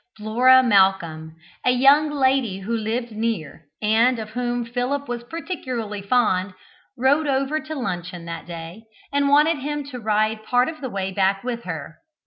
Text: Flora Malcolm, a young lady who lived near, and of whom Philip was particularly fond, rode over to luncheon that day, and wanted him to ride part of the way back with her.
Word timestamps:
Flora 0.17 0.63
Malcolm, 0.63 1.35
a 1.63 1.69
young 1.69 2.09
lady 2.09 2.61
who 2.61 2.75
lived 2.75 3.11
near, 3.11 3.67
and 3.83 4.17
of 4.17 4.31
whom 4.31 4.65
Philip 4.65 5.07
was 5.07 5.23
particularly 5.23 6.01
fond, 6.01 6.55
rode 6.97 7.27
over 7.27 7.59
to 7.59 7.75
luncheon 7.75 8.25
that 8.25 8.47
day, 8.47 8.85
and 9.13 9.29
wanted 9.29 9.59
him 9.59 9.83
to 9.91 9.99
ride 9.99 10.43
part 10.43 10.69
of 10.69 10.81
the 10.81 10.89
way 10.89 11.11
back 11.11 11.43
with 11.43 11.65
her. 11.65 11.99